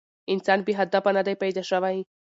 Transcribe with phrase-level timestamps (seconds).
[0.33, 1.97] انسان بې هدفه نه دی پيداشوی